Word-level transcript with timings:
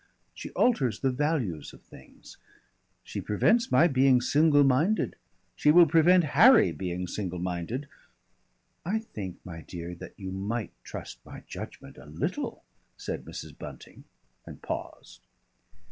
She 0.33 0.49
alters 0.53 1.01
the 1.01 1.11
values 1.11 1.73
of 1.73 1.83
things. 1.83 2.37
She 3.03 3.21
prevents 3.21 3.71
my 3.71 3.87
being 3.87 4.19
single 4.19 4.63
minded, 4.63 5.15
she 5.55 5.69
will 5.69 5.85
prevent 5.85 6.23
Harry 6.33 6.71
being 6.71 7.05
single 7.05 7.37
minded" 7.37 7.87
"I 8.93 8.97
think, 8.97 9.37
my 9.45 9.61
dear, 9.61 9.93
that 9.93 10.13
you 10.19 10.31
might 10.31 10.71
trust 10.83 11.23
my 11.23 11.41
judgment 11.45 11.99
a 11.99 12.05
little," 12.07 12.63
said 12.97 13.25
Mrs. 13.25 13.55
Bunting 13.55 14.05
and 14.43 14.59
paused. 14.63 15.27